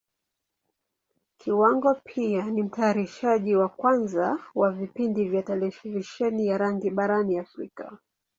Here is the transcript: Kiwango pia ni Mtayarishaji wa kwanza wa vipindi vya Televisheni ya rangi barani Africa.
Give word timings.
Kiwango 1.37 1.93
pia 1.93 2.45
ni 2.45 2.63
Mtayarishaji 2.63 3.55
wa 3.55 3.69
kwanza 3.69 4.39
wa 4.55 4.71
vipindi 4.71 5.29
vya 5.29 5.43
Televisheni 5.43 6.47
ya 6.47 6.57
rangi 6.57 6.89
barani 6.89 7.39
Africa. 7.39 7.91